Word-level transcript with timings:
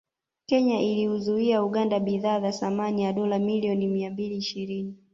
Kenya 0.45 0.79
iliiuzia 0.79 1.63
Uganda 1.63 1.99
bidhaa 1.99 2.39
za 2.39 2.51
thamani 2.51 3.03
ya 3.03 3.13
dola 3.13 3.39
milioni 3.39 3.87
mia 3.87 4.11
mbili 4.11 4.37
ishirini 4.37 4.95